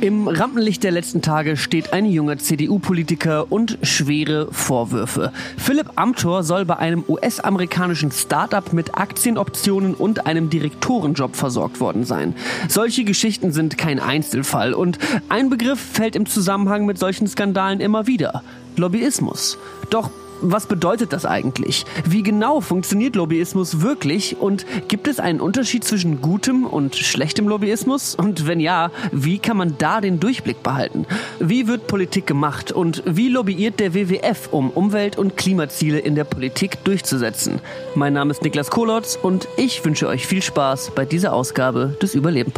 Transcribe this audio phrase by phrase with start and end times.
[0.00, 5.32] Im Rampenlicht der letzten Tage steht ein junger CDU-Politiker und schwere Vorwürfe.
[5.56, 12.34] Philipp Amthor soll bei einem US-amerikanischen Start-up mit Aktienoptionen und einem Direktorenjob versorgt worden sein.
[12.68, 18.06] Solche Geschichten sind kein Einzelfall und ein Begriff fällt im Zusammenhang mit solchen Skandalen immer
[18.06, 18.44] wieder.
[18.76, 19.58] Lobbyismus.
[19.90, 20.10] Doch
[20.40, 21.84] was bedeutet das eigentlich?
[22.04, 24.36] Wie genau funktioniert Lobbyismus wirklich?
[24.38, 28.14] Und gibt es einen Unterschied zwischen gutem und schlechtem Lobbyismus?
[28.14, 31.06] Und wenn ja, wie kann man da den Durchblick behalten?
[31.38, 32.72] Wie wird Politik gemacht?
[32.72, 37.60] Und wie lobbyiert der WWF, um Umwelt- und Klimaziele in der Politik durchzusetzen?
[37.94, 42.14] Mein Name ist Niklas Kolotz und ich wünsche euch viel Spaß bei dieser Ausgabe des
[42.14, 42.52] Überleben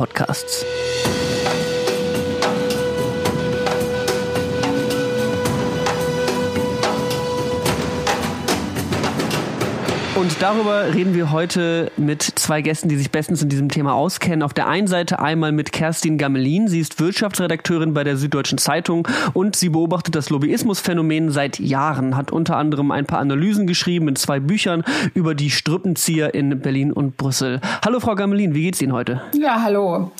[10.20, 14.42] Und darüber reden wir heute mit zwei Gästen, die sich bestens in diesem Thema auskennen.
[14.42, 16.68] Auf der einen Seite einmal mit Kerstin Gamelin.
[16.68, 22.32] Sie ist Wirtschaftsredakteurin bei der Süddeutschen Zeitung und sie beobachtet das Lobbyismusphänomen seit Jahren, hat
[22.32, 27.16] unter anderem ein paar Analysen geschrieben in zwei Büchern über die Strippenzieher in Berlin und
[27.16, 27.62] Brüssel.
[27.82, 29.22] Hallo Frau Gamelin, wie geht's Ihnen heute?
[29.32, 30.12] Ja, hallo.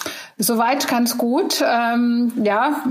[0.42, 1.62] Soweit ganz gut.
[1.62, 2.82] Ähm, ja,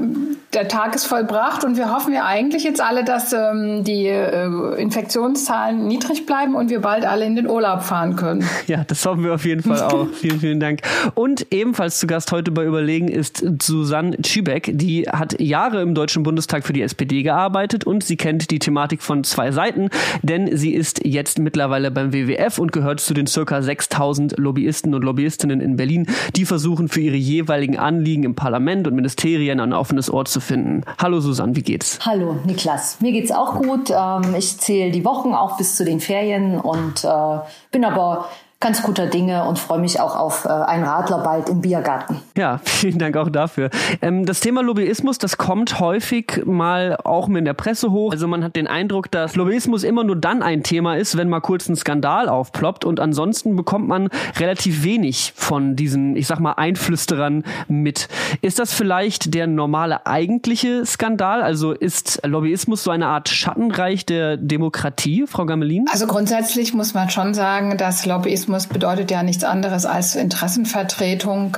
[0.53, 4.75] der Tag ist vollbracht und wir hoffen ja eigentlich jetzt alle, dass ähm, die äh,
[4.79, 8.45] Infektionszahlen niedrig bleiben und wir bald alle in den Urlaub fahren können.
[8.67, 10.07] Ja, das hoffen wir auf jeden Fall auch.
[10.13, 10.81] vielen, vielen Dank.
[11.15, 14.71] Und ebenfalls zu Gast heute bei Überlegen ist Susanne Tschübeck.
[14.73, 19.01] Die hat Jahre im Deutschen Bundestag für die SPD gearbeitet und sie kennt die Thematik
[19.01, 19.89] von zwei Seiten,
[20.21, 25.03] denn sie ist jetzt mittlerweile beim WWF und gehört zu den circa 6000 Lobbyisten und
[25.03, 30.11] Lobbyistinnen in Berlin, die versuchen für ihre jeweiligen Anliegen im Parlament und Ministerien ein offenes
[30.11, 30.83] Ohr zu finden.
[31.01, 31.99] Hallo Susanne, wie geht's?
[32.05, 33.89] Hallo Niklas, mir geht's auch gut.
[33.89, 37.39] Ähm, ich zähle die Wochen auch bis zu den Ferien und äh,
[37.71, 38.29] bin aber
[38.61, 42.19] ganz guter Dinge und freue mich auch auf äh, einen Radler bald im Biergarten.
[42.37, 43.69] Ja, vielen Dank auch dafür.
[44.01, 48.11] Ähm, das Thema Lobbyismus, das kommt häufig mal auch in der Presse hoch.
[48.11, 51.39] Also man hat den Eindruck, dass Lobbyismus immer nur dann ein Thema ist, wenn mal
[51.39, 56.53] kurz ein Skandal aufploppt und ansonsten bekommt man relativ wenig von diesen, ich sag mal,
[56.53, 58.09] Einflüsterern mit.
[58.41, 61.41] Ist das vielleicht der normale eigentliche Skandal?
[61.41, 65.85] Also ist Lobbyismus so eine Art Schattenreich der Demokratie, Frau Gamelin?
[65.89, 71.57] Also grundsätzlich muss man schon sagen, dass Lobbyismus Lobbyismus bedeutet ja nichts anderes als Interessenvertretung.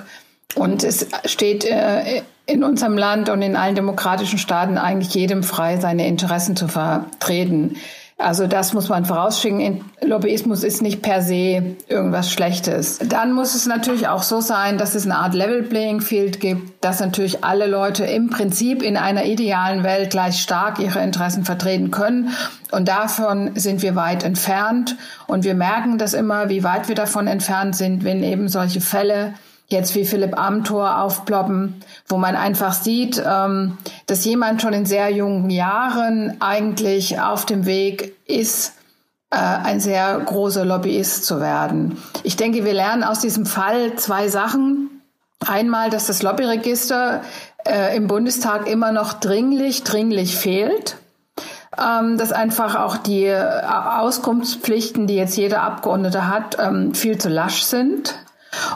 [0.56, 5.78] Und es steht äh, in unserem Land und in allen demokratischen Staaten eigentlich jedem frei,
[5.78, 7.78] seine Interessen zu vertreten.
[8.21, 9.83] Also das muss man vorausschicken.
[10.01, 12.99] Lobbyismus ist nicht per se irgendwas Schlechtes.
[12.99, 16.83] Dann muss es natürlich auch so sein, dass es eine Art Level Playing Field gibt,
[16.83, 21.91] dass natürlich alle Leute im Prinzip in einer idealen Welt gleich stark ihre Interessen vertreten
[21.91, 22.29] können.
[22.71, 24.95] Und davon sind wir weit entfernt.
[25.27, 29.33] Und wir merken das immer, wie weit wir davon entfernt sind, wenn eben solche Fälle
[29.71, 35.09] jetzt wie Philipp Amthor aufploppen, wo man einfach sieht, ähm, dass jemand schon in sehr
[35.09, 38.73] jungen Jahren eigentlich auf dem Weg ist,
[39.31, 41.97] äh, ein sehr großer Lobbyist zu werden.
[42.23, 45.01] Ich denke, wir lernen aus diesem Fall zwei Sachen.
[45.47, 47.21] Einmal, dass das Lobbyregister
[47.65, 50.97] äh, im Bundestag immer noch dringlich, dringlich fehlt.
[51.81, 57.29] Ähm, dass einfach auch die äh, Auskunftspflichten, die jetzt jeder Abgeordnete hat, ähm, viel zu
[57.29, 58.15] lasch sind.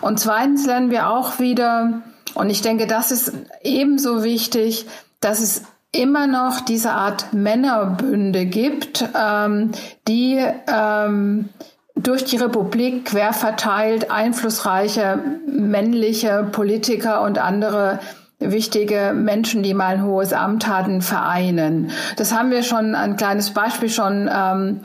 [0.02, 2.02] Und zweitens lernen wir auch wieder,
[2.34, 4.86] und ich denke, das ist ebenso wichtig,
[5.22, 9.72] dass es immer noch diese Art Männerbünde gibt, ähm,
[10.08, 11.50] die ähm,
[11.96, 18.00] durch die Republik quer verteilt einflussreiche männliche Politiker und andere
[18.40, 21.92] wichtige Menschen, die mal ein hohes Amt hatten, vereinen.
[22.18, 24.82] Das haben wir schon, ein kleines Beispiel schon ähm,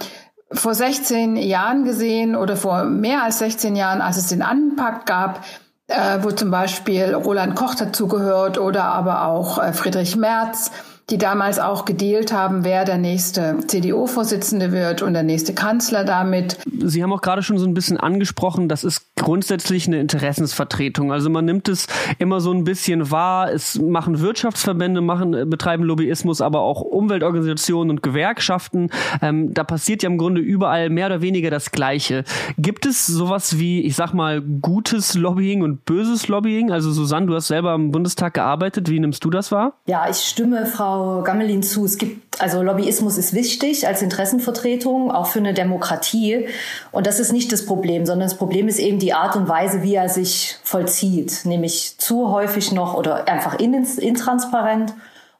[0.53, 5.45] vor 16 Jahren gesehen oder vor mehr als 16 Jahren, als es den Anpakt gab,
[5.87, 10.71] äh, wo zum Beispiel Roland Koch dazugehört oder aber auch äh, Friedrich Merz
[11.11, 16.59] die damals auch gedealt haben, wer der nächste CDU-Vorsitzende wird und der nächste Kanzler damit.
[16.83, 21.13] Sie haben auch gerade schon so ein bisschen angesprochen, das ist grundsätzlich eine Interessensvertretung.
[21.13, 21.89] Also man nimmt es
[22.19, 23.53] immer so ein bisschen wahr.
[23.53, 28.91] Es machen Wirtschaftsverbände, machen, betreiben Lobbyismus, aber auch Umweltorganisationen und Gewerkschaften.
[29.21, 32.25] Ähm, da passiert ja im Grunde überall mehr oder weniger das Gleiche.
[32.57, 36.71] Gibt es sowas wie, ich sag mal, gutes Lobbying und böses Lobbying?
[36.71, 38.89] Also Susanne, du hast selber im Bundestag gearbeitet.
[38.89, 39.75] Wie nimmst du das wahr?
[39.87, 41.87] Ja, ich stimme Frau Frau Gammelin zu.
[41.87, 46.47] Es gibt, also Lobbyismus ist wichtig als Interessenvertretung, auch für eine Demokratie.
[46.93, 49.83] Und das ist nicht das Problem, sondern das Problem ist eben die Art und Weise,
[49.83, 51.45] wie er sich vollzieht.
[51.45, 54.93] Nämlich zu häufig noch oder einfach intransparent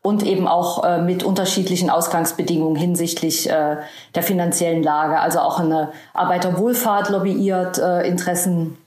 [0.03, 3.77] und eben auch äh, mit unterschiedlichen Ausgangsbedingungen hinsichtlich äh,
[4.15, 5.19] der finanziellen Lage.
[5.19, 8.79] Also auch eine Arbeiterwohlfahrt lobbyiert, äh, Interessen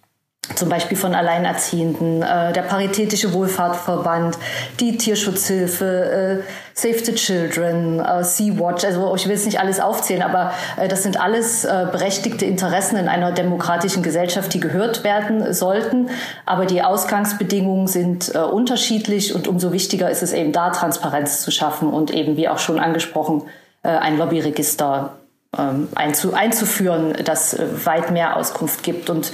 [0.55, 4.37] zum Beispiel von Alleinerziehenden, äh, der Paritätische Wohlfahrtverband,
[4.79, 10.23] die Tierschutzhilfe, äh, Save the Children, äh, Sea-Watch, also ich will es nicht alles aufzählen,
[10.23, 15.53] aber äh, das sind alles äh, berechtigte Interessen in einer demokratischen Gesellschaft, die gehört werden
[15.53, 16.09] sollten.
[16.45, 21.51] Aber die Ausgangsbedingungen sind äh, unterschiedlich und umso wichtiger ist es eben da, Transparenz zu
[21.51, 23.43] schaffen und eben, wie auch schon angesprochen,
[23.83, 25.11] äh, ein Lobbyregister
[25.57, 29.09] ähm, einzu, einzuführen, das äh, weit mehr Auskunft gibt.
[29.09, 29.31] Und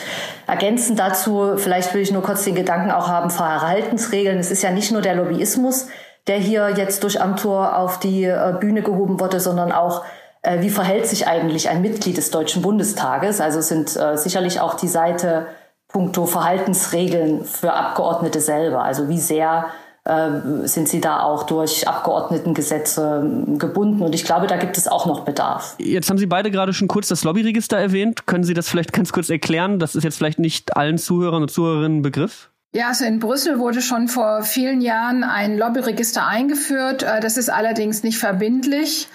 [0.48, 4.38] ergänzend dazu, vielleicht will ich nur kurz den Gedanken auch haben, Verhaltensregeln.
[4.38, 5.88] Es ist ja nicht nur der Lobbyismus,
[6.30, 10.06] der hier jetzt durch Amtor auf die äh, Bühne gehoben wurde, sondern auch,
[10.42, 13.42] äh, wie verhält sich eigentlich ein Mitglied des Deutschen Bundestages?
[13.42, 15.48] Also sind sicherlich auch die Seite
[15.90, 18.84] puncto Verhaltensregeln für Abgeordnete selber.
[18.84, 19.66] Also wie sehr
[20.10, 24.02] ähm, sind sie da auch durch Abgeordnetengesetze ähm, gebunden.
[24.02, 25.76] Und ich glaube, da gibt es auch noch Bedarf.
[25.78, 28.26] Jetzt haben Sie beide gerade schon kurz das Lobbyregister erwähnt.
[28.26, 29.78] Können Sie das vielleicht ganz kurz erklären?
[29.78, 32.50] Das ist jetzt vielleicht nicht allen Zuhörern und Zuhörerinnen Begriff.
[32.72, 37.02] Ja, also in Brüssel wurde schon vor vielen Jahren ein Lobbyregister eingeführt.
[37.02, 39.08] Äh, das ist allerdings nicht verbindlich.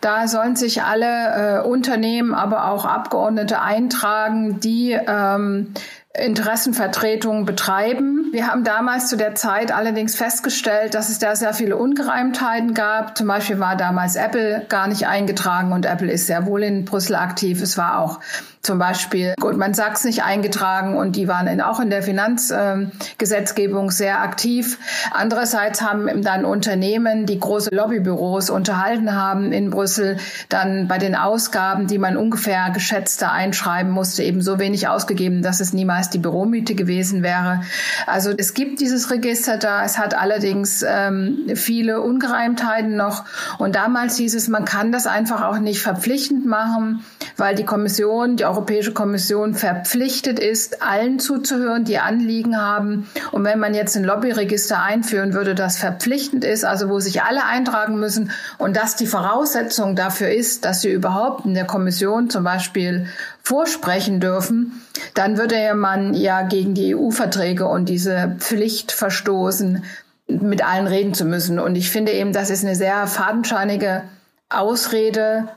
[0.00, 5.72] Da sollen sich alle äh, Unternehmen, aber auch Abgeordnete eintragen, die ähm,
[6.12, 8.28] Interessenvertretungen betreiben.
[8.32, 13.16] Wir haben damals zu der Zeit allerdings festgestellt, dass es da sehr viele Ungereimtheiten gab.
[13.16, 17.14] Zum Beispiel war damals Apple gar nicht eingetragen und Apple ist sehr wohl in Brüssel
[17.14, 17.62] aktiv.
[17.62, 18.20] Es war auch
[18.62, 23.92] zum Beispiel Goldman Sachs nicht eingetragen und die waren in, auch in der Finanzgesetzgebung äh,
[23.92, 24.78] sehr aktiv.
[25.12, 30.18] Andererseits haben dann Unternehmen, die große Lobbybüros unterhalten haben in Brüssel,
[30.48, 35.60] dann bei den Ausgaben, die man ungefähr geschätzte einschreiben musste, eben so wenig ausgegeben, dass
[35.60, 37.62] es niemals die Büromiete gewesen wäre.
[38.06, 39.84] Also es gibt dieses Register da.
[39.84, 43.24] Es hat allerdings ähm, viele Ungereimtheiten noch.
[43.58, 47.04] Und damals hieß es, man kann das einfach auch nicht verpflichtend machen,
[47.36, 53.08] weil die Kommission, die Europäische Kommission verpflichtet ist, allen zuzuhören, die Anliegen haben.
[53.32, 57.44] Und wenn man jetzt ein Lobbyregister einführen würde, das verpflichtend ist, also wo sich alle
[57.44, 62.44] eintragen müssen und das die Voraussetzung dafür ist, dass sie überhaupt in der Kommission zum
[62.44, 63.06] Beispiel
[63.42, 64.82] vorsprechen dürfen,
[65.14, 69.84] dann würde man ja gegen die EU-Verträge und diese Pflicht verstoßen,
[70.28, 71.58] mit allen reden zu müssen.
[71.58, 74.02] Und ich finde eben, das ist eine sehr fadenscheinige
[74.50, 75.48] Ausrede,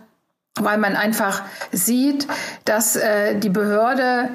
[0.60, 2.28] weil man einfach sieht,
[2.66, 4.30] dass äh, die Behörde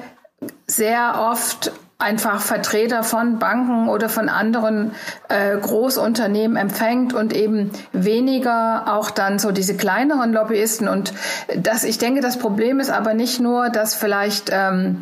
[0.65, 4.91] sehr oft einfach Vertreter von Banken oder von anderen
[5.29, 10.87] äh, Großunternehmen empfängt und eben weniger auch dann so diese kleineren Lobbyisten.
[10.87, 11.13] Und
[11.55, 15.01] das, ich denke, das Problem ist aber nicht nur, dass vielleicht ähm,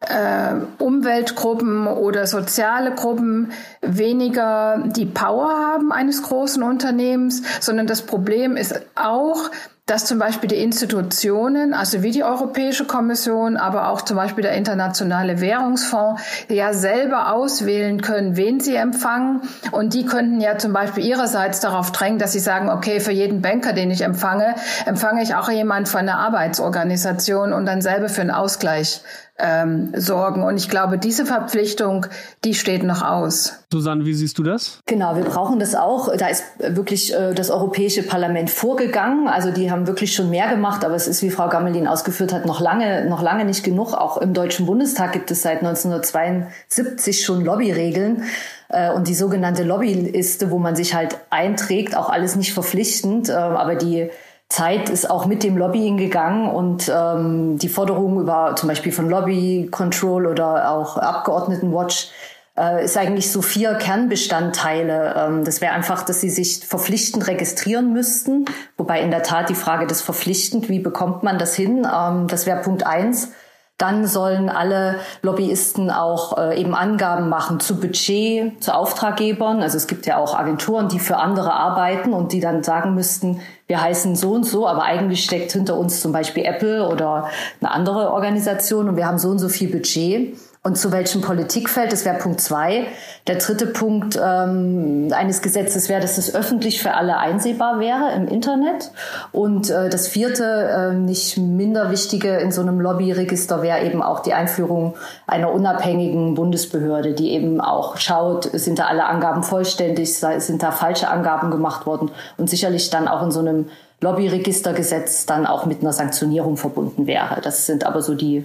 [0.00, 8.56] äh, Umweltgruppen oder soziale Gruppen weniger die Power haben eines großen Unternehmens, sondern das Problem
[8.56, 9.50] ist auch,
[9.86, 14.54] dass zum Beispiel die Institutionen, also wie die Europäische Kommission, aber auch zum Beispiel der
[14.54, 19.42] Internationale Währungsfonds, ja selber auswählen können, wen sie empfangen.
[19.70, 23.42] Und die könnten ja zum Beispiel ihrerseits darauf drängen, dass sie sagen, okay, für jeden
[23.42, 24.56] Banker, den ich empfange,
[24.86, 29.02] empfange ich auch jemand von einer Arbeitsorganisation und dann selber für einen Ausgleich
[29.38, 30.42] ähm, sorgen.
[30.42, 32.06] Und ich glaube, diese Verpflichtung,
[32.44, 33.64] die steht noch aus.
[33.70, 34.80] Susanne, wie siehst du das?
[34.86, 36.14] Genau, wir brauchen das auch.
[36.16, 39.28] Da ist wirklich äh, das Europäische Parlament vorgegangen.
[39.28, 42.46] Also die haben wirklich schon mehr gemacht, aber es ist, wie Frau Gammelin ausgeführt hat,
[42.46, 43.92] noch lange, noch lange nicht genug.
[43.92, 48.22] Auch im Deutschen Bundestag gibt es seit 1972 schon Lobbyregeln
[48.68, 53.32] äh, und die sogenannte Lobbyliste, wo man sich halt einträgt, auch alles nicht verpflichtend, äh,
[53.32, 54.10] aber die
[54.48, 59.08] Zeit ist auch mit dem Lobbying gegangen und ähm, die Forderung über zum Beispiel von
[59.08, 62.10] Lobby Control oder auch Abgeordnetenwatch
[62.56, 65.14] äh, ist eigentlich so vier Kernbestandteile.
[65.16, 68.44] Ähm, das wäre einfach, dass sie sich verpflichtend registrieren müssten,
[68.76, 71.86] wobei in der Tat die Frage des verpflichtend, wie bekommt man das hin?
[71.92, 73.32] Ähm, das wäre Punkt eins.
[73.78, 79.60] Dann sollen alle Lobbyisten auch äh, eben Angaben machen zu Budget, zu Auftraggebern.
[79.60, 83.40] Also es gibt ja auch Agenturen, die für andere arbeiten und die dann sagen müssten,
[83.66, 87.28] wir heißen so und so, aber eigentlich steckt hinter uns zum Beispiel Apple oder
[87.60, 91.92] eine andere Organisation und wir haben so und so viel Budget und zu welchem Politikfeld.
[91.92, 92.88] Das wäre Punkt zwei.
[93.28, 98.26] Der dritte Punkt ähm, eines Gesetzes wäre, dass es öffentlich für alle einsehbar wäre im
[98.26, 98.90] Internet.
[99.30, 104.18] Und äh, das vierte, äh, nicht minder wichtige in so einem Lobbyregister wäre eben auch
[104.18, 104.94] die Einführung
[105.28, 111.08] einer unabhängigen Bundesbehörde, die eben auch schaut, sind da alle Angaben vollständig, sind da falsche
[111.08, 113.66] Angaben gemacht worden und sicherlich dann auch in so einem
[114.00, 117.40] Lobbyregistergesetz dann auch mit einer Sanktionierung verbunden wäre.
[117.40, 118.44] Das sind aber so die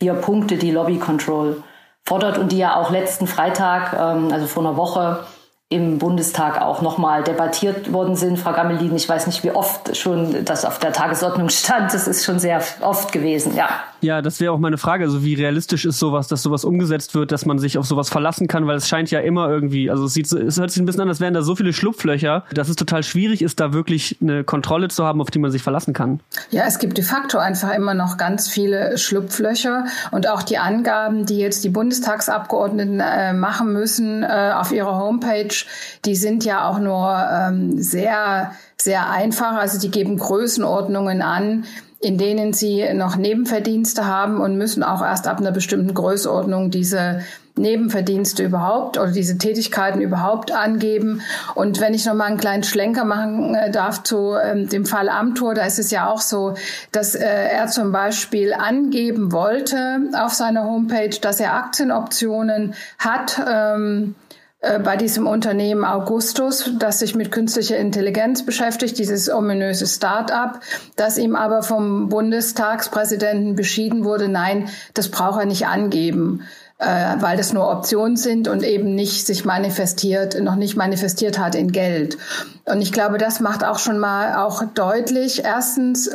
[0.00, 1.62] vier Punkte, die Lobby Control
[2.04, 5.24] fordert und die ja auch letzten Freitag, ähm, also vor einer Woche,
[5.70, 8.38] im Bundestag auch nochmal debattiert worden sind.
[8.38, 11.92] Frau Gammelin, ich weiß nicht, wie oft schon das auf der Tagesordnung stand.
[11.92, 13.68] Das ist schon sehr oft gewesen, ja.
[14.00, 15.04] Ja, das wäre auch meine Frage.
[15.04, 18.48] Also wie realistisch ist sowas, dass sowas umgesetzt wird, dass man sich auf sowas verlassen
[18.48, 21.02] kann, weil es scheint ja immer irgendwie, also es, sieht, es hört sich ein bisschen
[21.02, 24.44] an, als wären da so viele Schlupflöcher, dass es total schwierig ist, da wirklich eine
[24.44, 26.20] Kontrolle zu haben, auf die man sich verlassen kann.
[26.50, 31.26] Ja, es gibt de facto einfach immer noch ganz viele Schlupflöcher und auch die Angaben,
[31.26, 35.57] die jetzt die Bundestagsabgeordneten äh, machen müssen äh, auf ihrer Homepage,
[36.04, 39.54] die sind ja auch nur ähm, sehr, sehr einfach.
[39.54, 41.64] Also die geben Größenordnungen an,
[42.00, 47.22] in denen sie noch Nebenverdienste haben und müssen auch erst ab einer bestimmten Größenordnung diese
[47.58, 51.22] Nebenverdienste überhaupt oder diese Tätigkeiten überhaupt angeben.
[51.54, 55.08] Und wenn ich noch mal einen kleinen Schlenker machen äh, darf zu ähm, dem Fall
[55.08, 56.54] Amtor, da ist es ja auch so,
[56.92, 63.40] dass äh, er zum Beispiel angeben wollte auf seiner Homepage, dass er Aktienoptionen hat.
[63.46, 64.14] Ähm,
[64.60, 70.60] äh, bei diesem Unternehmen Augustus, das sich mit künstlicher Intelligenz beschäftigt, dieses ominöse Start-up,
[70.96, 76.42] das ihm aber vom Bundestagspräsidenten beschieden wurde, nein, das braucht er nicht angeben,
[76.78, 81.54] äh, weil das nur Optionen sind und eben nicht sich manifestiert, noch nicht manifestiert hat
[81.54, 82.18] in Geld.
[82.64, 86.10] Und ich glaube, das macht auch schon mal auch deutlich, erstens,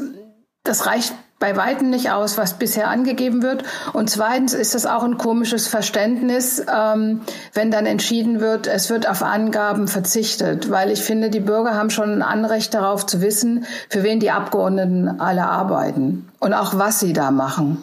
[0.66, 3.66] das reicht bei weitem nicht aus, was bisher angegeben wird.
[3.92, 7.20] Und zweitens ist das auch ein komisches Verständnis, ähm,
[7.54, 11.90] wenn dann entschieden wird, es wird auf Angaben verzichtet, weil ich finde, die Bürger haben
[11.90, 17.00] schon ein Anrecht darauf zu wissen, für wen die Abgeordneten alle arbeiten und auch was
[17.00, 17.78] sie da machen.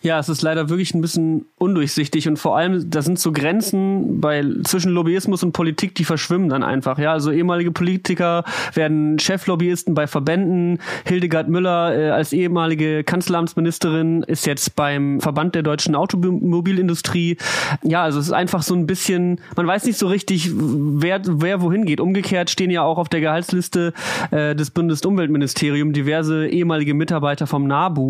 [0.00, 4.22] Ja, es ist leider wirklich ein bisschen undurchsichtig und vor allem, da sind so Grenzen
[4.22, 6.98] bei zwischen Lobbyismus und Politik, die verschwimmen dann einfach.
[6.98, 10.78] Ja, also ehemalige Politiker werden Cheflobbyisten bei Verbänden.
[11.04, 17.36] Hildegard Müller äh, als ehemalige Kanzleramtsministerin ist jetzt beim Verband der deutschen Automobilindustrie.
[17.82, 21.60] Ja, also es ist einfach so ein bisschen, man weiß nicht so richtig, wer, wer
[21.60, 22.00] wohin geht.
[22.00, 23.92] Umgekehrt stehen ja auch auf der Gehaltsliste
[24.30, 28.05] äh, des Bundesumweltministeriums diverse ehemalige Mitarbeiter vom NABU.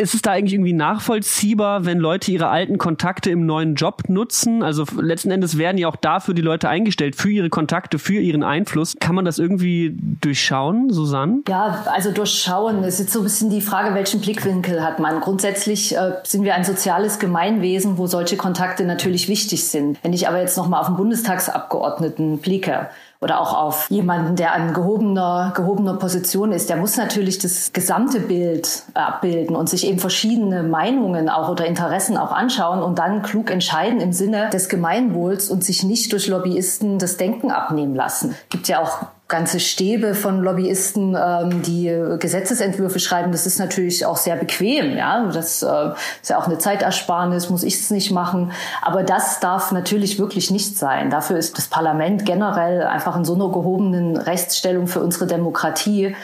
[0.00, 4.08] Ist es da eigentlich irgendwie nach nachvollziehbar, wenn Leute ihre alten Kontakte im neuen Job
[4.08, 4.62] nutzen?
[4.62, 8.42] Also letzten Endes werden ja auch dafür die Leute eingestellt, für ihre Kontakte, für ihren
[8.42, 8.94] Einfluss.
[9.00, 11.42] Kann man das irgendwie durchschauen, Susanne?
[11.48, 12.84] Ja, also durchschauen.
[12.84, 15.20] Es ist jetzt so ein bisschen die Frage, welchen Blickwinkel hat man.
[15.20, 19.98] Grundsätzlich äh, sind wir ein soziales Gemeinwesen, wo solche Kontakte natürlich wichtig sind.
[20.02, 22.88] Wenn ich aber jetzt nochmal auf den Bundestagsabgeordneten blicke,
[23.24, 28.20] oder auch auf jemanden, der an gehobener, gehobener Position ist, der muss natürlich das gesamte
[28.20, 33.50] Bild abbilden und sich eben verschiedene Meinungen auch oder Interessen auch anschauen und dann klug
[33.50, 38.34] entscheiden im Sinne des Gemeinwohls und sich nicht durch Lobbyisten das Denken abnehmen lassen.
[38.50, 41.86] Gibt ja auch ganze Stäbe von Lobbyisten, ähm, die
[42.18, 44.96] Gesetzesentwürfe schreiben, das ist natürlich auch sehr bequem.
[44.96, 45.90] Ja, das äh,
[46.20, 48.52] ist ja auch eine Zeitersparnis, muss ich es nicht machen.
[48.82, 51.08] Aber das darf natürlich wirklich nicht sein.
[51.08, 56.14] Dafür ist das Parlament generell einfach in so einer gehobenen Rechtsstellung für unsere Demokratie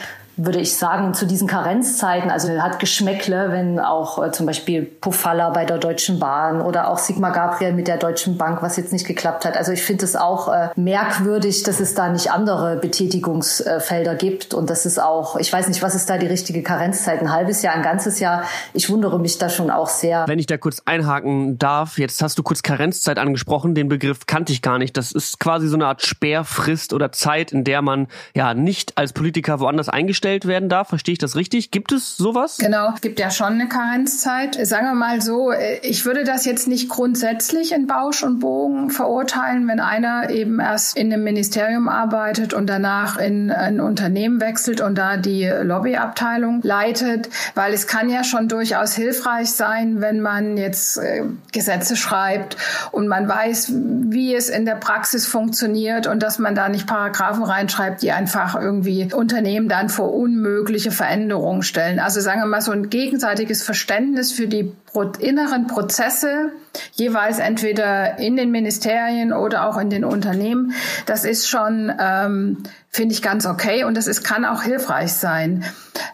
[0.44, 5.50] würde ich sagen, zu diesen Karenzzeiten, also hat Geschmäckle, wenn auch äh, zum Beispiel Pofalla
[5.50, 9.06] bei der Deutschen Bahn oder auch Sigmar Gabriel mit der Deutschen Bank, was jetzt nicht
[9.06, 9.56] geklappt hat.
[9.56, 14.70] Also ich finde es auch äh, merkwürdig, dass es da nicht andere Betätigungsfelder gibt und
[14.70, 17.74] das ist auch, ich weiß nicht, was ist da die richtige Karenzzeit, ein halbes Jahr,
[17.74, 18.44] ein ganzes Jahr.
[18.72, 20.24] Ich wundere mich da schon auch sehr.
[20.26, 24.52] Wenn ich da kurz einhaken darf, jetzt hast du kurz Karenzzeit angesprochen, den Begriff kannte
[24.52, 24.96] ich gar nicht.
[24.96, 29.12] Das ist quasi so eine Art Sperrfrist oder Zeit, in der man ja nicht als
[29.12, 30.88] Politiker woanders eingestellt eingestellt werden darf.
[30.88, 31.70] Verstehe ich das richtig?
[31.70, 32.58] Gibt es sowas?
[32.58, 34.58] Genau, es gibt ja schon eine Karenzzeit.
[34.66, 39.66] Sagen wir mal so, ich würde das jetzt nicht grundsätzlich in Bausch und Bogen verurteilen,
[39.68, 44.96] wenn einer eben erst in einem Ministerium arbeitet und danach in ein Unternehmen wechselt und
[44.96, 50.98] da die Lobbyabteilung leitet, weil es kann ja schon durchaus hilfreich sein, wenn man jetzt
[50.98, 52.56] äh, Gesetze schreibt
[52.92, 57.42] und man weiß, wie es in der Praxis funktioniert und dass man da nicht Paragraphen
[57.42, 61.98] reinschreibt, die einfach irgendwie Unternehmen dann vor unmögliche Veränderungen stellen.
[61.98, 64.72] Also sagen wir mal so ein gegenseitiges Verständnis für die
[65.18, 66.52] inneren Prozesse,
[66.92, 70.72] jeweils entweder in den Ministerien oder auch in den Unternehmen.
[71.06, 75.64] Das ist schon, ähm, finde ich, ganz okay und das ist, kann auch hilfreich sein.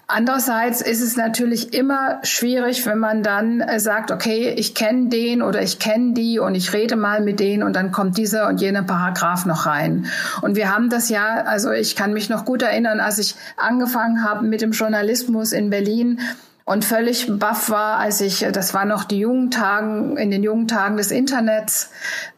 [0.08, 5.42] Andererseits ist es natürlich immer schwierig, wenn man dann äh, sagt, okay, ich kenne den
[5.42, 8.60] oder ich kenne die und ich rede mal mit denen und dann kommt dieser und
[8.60, 10.06] jener Paragraph noch rein.
[10.42, 14.22] Und wir haben das ja, also ich kann mich noch gut erinnern, als ich angefangen
[14.22, 16.20] habe mit dem Journalismus in Berlin,
[16.66, 20.66] und völlig baff war, als ich, das war noch die jungen Tagen, in den jungen
[20.66, 21.90] Tagen des Internets,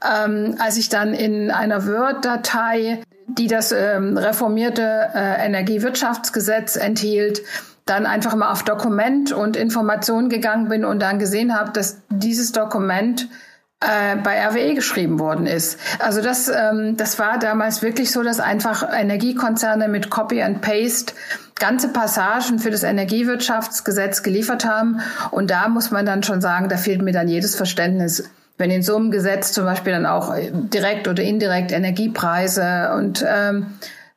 [0.06, 4.82] ähm, als ich dann in einer Word-Datei, die das ähm, reformierte
[5.14, 7.40] äh, Energiewirtschaftsgesetz enthielt,
[7.86, 12.52] dann einfach mal auf Dokument und Information gegangen bin und dann gesehen habe, dass dieses
[12.52, 13.28] Dokument
[13.80, 15.78] äh, bei RWE geschrieben worden ist.
[16.00, 21.14] Also das, ähm, das war damals wirklich so, dass einfach Energiekonzerne mit Copy and Paste
[21.58, 25.00] ganze Passagen für das Energiewirtschaftsgesetz geliefert haben.
[25.30, 28.30] Und da muss man dann schon sagen, da fehlt mir dann jedes Verständnis.
[28.56, 33.66] Wenn in so einem Gesetz zum Beispiel dann auch direkt oder indirekt Energiepreise und ähm,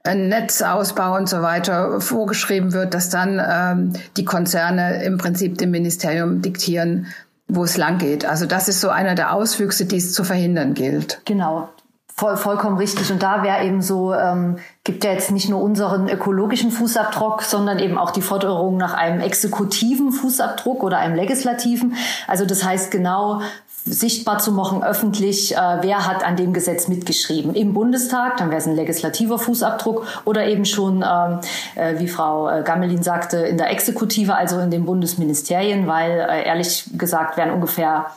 [0.03, 6.41] Netzausbau und so weiter vorgeschrieben wird, dass dann ähm, die Konzerne im Prinzip dem Ministerium
[6.41, 7.05] diktieren,
[7.51, 8.25] wo es lang geht.
[8.25, 11.21] Also das ist so einer der Auswüchse, die es zu verhindern gilt.
[11.25, 11.69] Genau.
[12.15, 13.11] Voll, vollkommen richtig.
[13.11, 17.79] Und da wäre eben so, ähm, gibt ja jetzt nicht nur unseren ökologischen Fußabdruck, sondern
[17.79, 21.95] eben auch die Forderung nach einem exekutiven Fußabdruck oder einem legislativen.
[22.27, 23.41] Also das heißt genau
[23.85, 27.55] sichtbar zu machen, öffentlich, äh, wer hat an dem Gesetz mitgeschrieben.
[27.55, 31.39] Im Bundestag, dann wäre es ein legislativer Fußabdruck oder eben schon, ähm,
[31.75, 36.45] äh, wie Frau äh, Gammelin sagte, in der Exekutive, also in den Bundesministerien, weil äh,
[36.45, 38.07] ehrlich gesagt werden ungefähr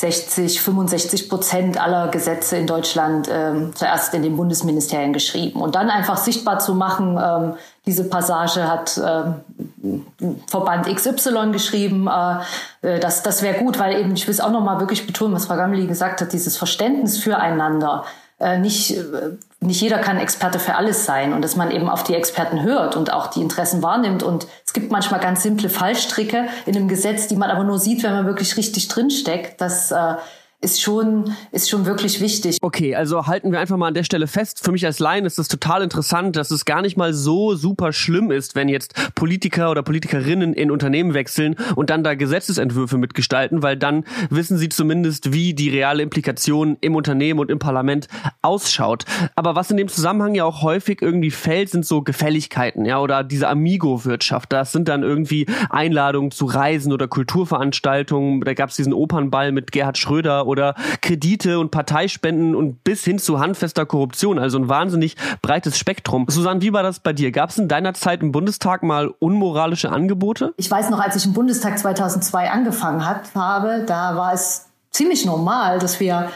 [0.00, 5.60] 60, 65 Prozent aller Gesetze in Deutschland ähm, zuerst in den Bundesministerien geschrieben.
[5.60, 7.54] Und dann einfach sichtbar zu machen, ähm,
[7.84, 10.06] diese Passage hat ähm,
[10.46, 12.38] Verband XY geschrieben, äh,
[12.80, 15.44] äh, das, das wäre gut, weil eben, ich will es auch nochmal wirklich betonen, was
[15.44, 18.04] Frau Gammeli gesagt hat, dieses Verständnis füreinander,
[18.38, 22.02] äh, nicht, äh, nicht jeder kann Experte für alles sein und dass man eben auf
[22.02, 24.22] die Experten hört und auch die Interessen wahrnimmt.
[24.22, 28.02] Und es gibt manchmal ganz simple Fallstricke in einem Gesetz, die man aber nur sieht,
[28.02, 29.60] wenn man wirklich richtig drinsteckt.
[29.60, 30.14] Das äh,
[30.62, 32.58] ist schon, ist schon wirklich wichtig.
[32.60, 34.62] Okay, also halten wir einfach mal an der Stelle fest.
[34.62, 37.94] Für mich als Laien ist das total interessant, dass es gar nicht mal so super
[37.94, 43.62] schlimm ist, wenn jetzt Politiker oder Politikerinnen in Unternehmen wechseln und dann da Gesetzesentwürfe mitgestalten,
[43.62, 48.08] weil dann wissen sie zumindest, wie die reale Implikation im Unternehmen und im Parlament
[48.42, 49.06] ausschaut.
[49.36, 53.24] Aber was in dem Zusammenhang ja auch häufig irgendwie fällt, sind so Gefälligkeiten, ja, oder
[53.24, 54.52] diese Amigo-Wirtschaft.
[54.52, 58.42] Das sind dann irgendwie Einladungen zu Reisen oder Kulturveranstaltungen.
[58.42, 63.18] Da gab es diesen Opernball mit Gerhard Schröder oder Kredite und Parteispenden und bis hin
[63.18, 64.38] zu handfester Korruption.
[64.38, 66.26] Also ein wahnsinnig breites Spektrum.
[66.28, 67.32] Susanne, wie war das bei dir?
[67.32, 70.52] Gab es in deiner Zeit im Bundestag mal unmoralische Angebote?
[70.56, 75.78] Ich weiß noch, als ich im Bundestag 2002 angefangen habe, da war es ziemlich normal,
[75.78, 76.30] dass wir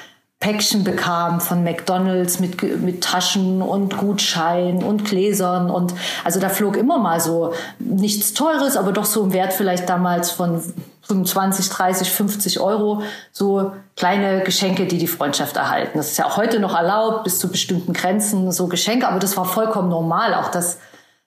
[0.44, 6.76] Päckchen bekam von McDonalds mit, mit Taschen und Gutscheinen und Gläsern und also da flog
[6.76, 10.62] immer mal so nichts Teures, aber doch so im Wert vielleicht damals von
[11.04, 13.00] 25, 30, 50 Euro,
[13.32, 15.96] so kleine Geschenke, die die Freundschaft erhalten.
[15.96, 19.38] Das ist ja auch heute noch erlaubt, bis zu bestimmten Grenzen, so Geschenke, aber das
[19.38, 20.76] war vollkommen normal, auch dass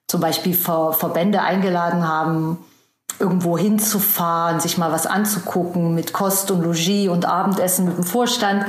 [0.06, 2.64] zum Beispiel Verbände eingeladen haben,
[3.20, 8.64] irgendwo hinzufahren, sich mal was anzugucken mit Kost und Logis und Abendessen mit dem Vorstand.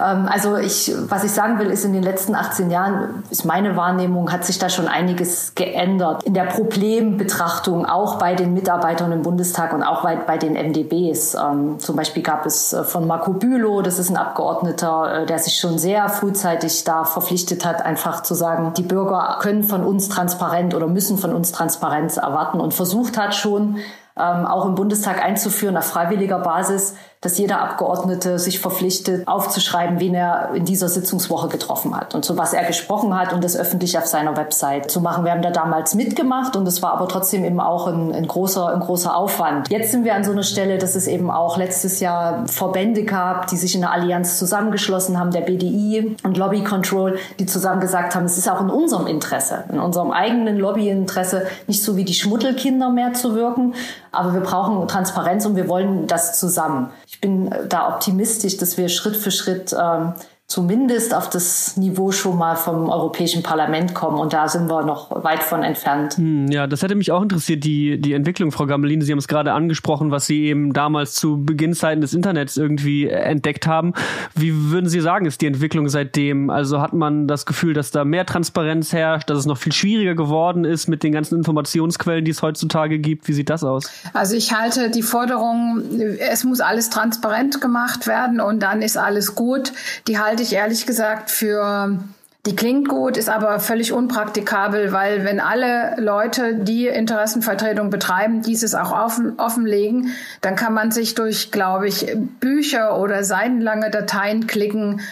[0.00, 3.76] Ähm, also ich, was ich sagen will, ist in den letzten 18 Jahren, ist meine
[3.76, 6.24] Wahrnehmung, hat sich da schon einiges geändert.
[6.24, 11.34] In der Problembetrachtung auch bei den Mitarbeitern im Bundestag und auch bei, bei den MDBs.
[11.34, 15.38] Ähm, zum Beispiel gab es äh, von Marco Bülow, das ist ein Abgeordneter, äh, der
[15.38, 20.08] sich schon sehr frühzeitig da verpflichtet hat, einfach zu sagen, die Bürger können von uns
[20.08, 23.76] transparent oder müssen von uns Transparenz erwarten und versucht hat schon,
[24.18, 30.14] ähm, auch im Bundestag einzuführen auf freiwilliger Basis, dass jeder Abgeordnete sich verpflichtet, aufzuschreiben, wen
[30.14, 33.96] er in dieser Sitzungswoche getroffen hat und zu was er gesprochen hat und das öffentlich
[33.96, 35.24] auf seiner Website zu machen.
[35.24, 38.74] Wir haben da damals mitgemacht und es war aber trotzdem eben auch ein, ein, großer,
[38.74, 39.70] ein großer Aufwand.
[39.70, 43.46] Jetzt sind wir an so einer Stelle, dass es eben auch letztes Jahr Verbände gab,
[43.46, 48.16] die sich in der Allianz zusammengeschlossen haben, der BDI und Lobby Control, die zusammen gesagt
[48.16, 52.14] haben, es ist auch in unserem Interesse, in unserem eigenen Lobbyinteresse, nicht so wie die
[52.14, 53.74] Schmuddelkinder mehr zu wirken,
[54.10, 56.90] aber wir brauchen Transparenz und wir wollen das zusammen.
[57.12, 60.14] Ich bin da optimistisch, dass wir Schritt für Schritt ähm,
[60.52, 64.18] zumindest auf das Niveau schon mal vom Europäischen Parlament kommen.
[64.18, 66.18] Und da sind wir noch weit von entfernt.
[66.18, 69.00] Hm, ja, das hätte mich auch interessiert, die, die Entwicklung, Frau Gamelin.
[69.00, 73.66] Sie haben es gerade angesprochen, was Sie eben damals zu Beginnzeiten des Internets irgendwie entdeckt
[73.66, 73.94] haben.
[74.34, 76.50] Wie würden Sie sagen, ist die Entwicklung seitdem?
[76.50, 80.14] Also hat man das Gefühl, dass da mehr Transparenz herrscht, dass es noch viel schwieriger
[80.14, 83.26] geworden ist mit den ganzen Informationsquellen, die es heutzutage gibt?
[83.26, 83.90] Wie sieht das aus?
[84.12, 85.82] Also ich halte die Forderung,
[86.18, 89.72] es muss alles transparent gemacht werden und dann ist alles gut.
[90.08, 91.98] Die halte ich ehrlich gesagt für
[92.44, 98.74] die klingt gut, ist aber völlig unpraktikabel, weil wenn alle Leute, die Interessenvertretung betreiben, dieses
[98.74, 100.08] auch offen, offenlegen,
[100.40, 105.02] dann kann man sich durch, glaube ich, Bücher oder seitenlange Dateien klicken.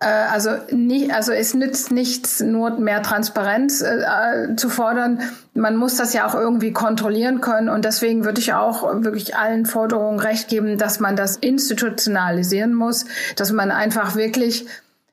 [0.00, 5.20] Äh, also, nie, also es nützt nichts, nur mehr Transparenz äh, zu fordern.
[5.54, 7.68] Man muss das ja auch irgendwie kontrollieren können.
[7.68, 13.06] Und deswegen würde ich auch wirklich allen Forderungen recht geben, dass man das institutionalisieren muss,
[13.36, 14.66] dass man einfach wirklich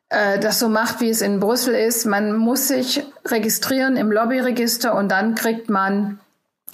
[0.10, 2.06] äh, das so macht, wie es in Brüssel ist.
[2.06, 6.20] Man muss sich registrieren im Lobbyregister und dann kriegt man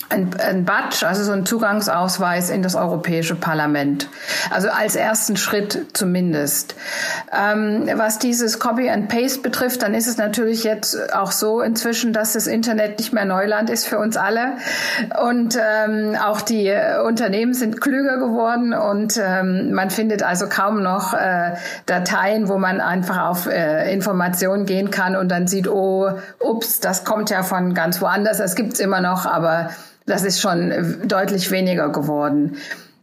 [0.09, 4.09] ein, ein Badge, also so ein Zugangsausweis in das Europäische Parlament.
[4.49, 6.75] Also als ersten Schritt zumindest.
[7.31, 12.13] Ähm, was dieses Copy and Paste betrifft, dann ist es natürlich jetzt auch so inzwischen,
[12.13, 14.57] dass das Internet nicht mehr Neuland ist für uns alle.
[15.23, 16.73] Und ähm, auch die
[17.05, 22.81] Unternehmen sind klüger geworden und ähm, man findet also kaum noch äh, Dateien, wo man
[22.81, 26.09] einfach auf äh, Informationen gehen kann und dann sieht, oh,
[26.39, 28.37] ups, das kommt ja von ganz woanders.
[28.37, 29.69] Das gibt's immer noch, aber
[30.11, 32.57] das ist schon deutlich weniger geworden.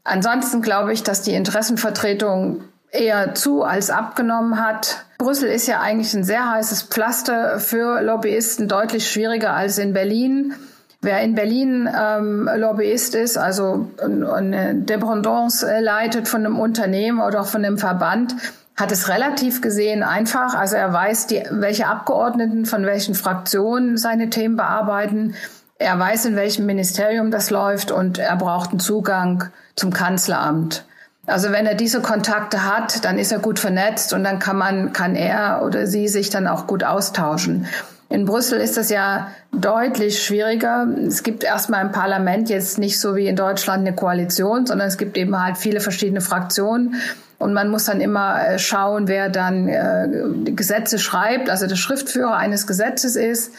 [0.05, 5.05] Ansonsten glaube ich, dass die Interessenvertretung eher zu als abgenommen hat.
[5.19, 10.55] Brüssel ist ja eigentlich ein sehr heißes Pflaster für Lobbyisten, deutlich schwieriger als in Berlin.
[11.01, 17.47] Wer in Berlin ähm, Lobbyist ist, also eine Dependance leitet von einem Unternehmen oder auch
[17.47, 18.35] von einem Verband,
[18.77, 20.55] hat es relativ gesehen einfach.
[20.55, 25.35] Also er weiß, die, welche Abgeordneten von welchen Fraktionen seine Themen bearbeiten.
[25.79, 29.45] Er weiß, in welchem Ministerium das läuft und er braucht einen Zugang
[29.77, 30.85] zum Kanzleramt.
[31.27, 34.93] Also wenn er diese Kontakte hat, dann ist er gut vernetzt und dann kann man,
[34.93, 37.67] kann er oder sie sich dann auch gut austauschen.
[38.09, 40.89] In Brüssel ist das ja deutlich schwieriger.
[41.07, 44.97] Es gibt erstmal im Parlament jetzt nicht so wie in Deutschland eine Koalition, sondern es
[44.97, 46.95] gibt eben halt viele verschiedene Fraktionen.
[47.39, 50.09] Und man muss dann immer äh, schauen, wer dann äh,
[50.53, 53.53] Gesetze schreibt, also der Schriftführer eines Gesetzes ist.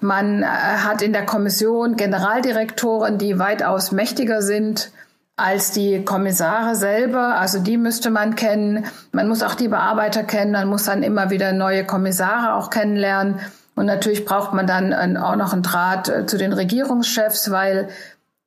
[0.00, 4.90] Man äh, hat in der Kommission Generaldirektoren, die weitaus mächtiger sind
[5.36, 7.36] als die Kommissare selber.
[7.36, 8.84] Also die müsste man kennen.
[9.12, 10.52] Man muss auch die Bearbeiter kennen.
[10.52, 13.40] Man muss dann immer wieder neue Kommissare auch kennenlernen.
[13.76, 17.88] Und natürlich braucht man dann auch noch einen Draht äh, zu den Regierungschefs, weil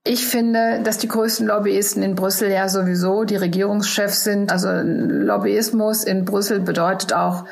[0.04, 4.52] ich finde, dass die größten Lobbyisten in Brüssel ja sowieso die Regierungschefs sind.
[4.52, 7.46] Also Lobbyismus in Brüssel bedeutet auch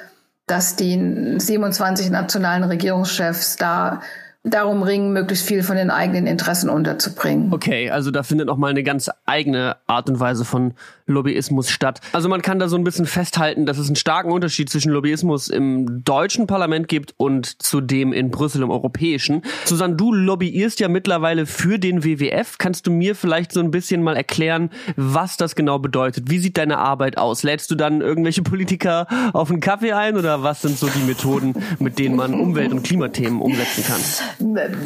[0.49, 4.01] dass die 27 nationalen Regierungschefs da
[4.43, 7.52] darum ringen, möglichst viel von den eigenen Interessen unterzubringen.
[7.52, 10.73] Okay, also da findet noch mal eine ganz eigene Art und Weise von
[11.08, 11.99] Lobbyismus statt.
[12.13, 15.49] Also man kann da so ein bisschen festhalten, dass es einen starken Unterschied zwischen Lobbyismus
[15.49, 19.41] im deutschen Parlament gibt und zu dem in Brüssel im europäischen.
[19.65, 22.58] Susanne, du lobbyierst ja mittlerweile für den WWF.
[22.60, 26.30] Kannst du mir vielleicht so ein bisschen mal erklären, was das genau bedeutet?
[26.30, 27.43] Wie sieht deine Arbeit aus?
[27.43, 31.56] Lädst du dann irgendwelche Politiker auf einen Kaffee ein oder was sind so die Methoden,
[31.80, 33.99] mit denen man Umwelt- und Klimathemen umsetzen kann?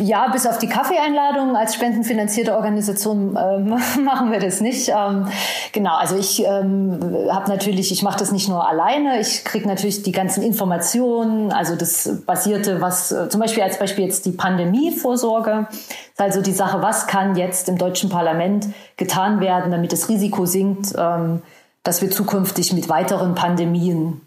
[0.01, 3.59] Ja, bis auf die Kaffeeeinladung als spendenfinanzierte Organisation äh,
[3.99, 4.89] machen wir das nicht.
[4.89, 5.27] Ähm,
[5.73, 6.99] genau, also also ich ähm,
[7.31, 11.75] habe natürlich, ich mache das nicht nur alleine, ich kriege natürlich die ganzen Informationen, also
[11.75, 16.81] das basierte, was äh, zum Beispiel als Beispiel jetzt die Pandemievorsorge, ist also die Sache,
[16.83, 21.41] was kann jetzt im deutschen Parlament getan werden, damit das Risiko sinkt, ähm,
[21.81, 24.21] dass wir zukünftig mit weiteren Pandemien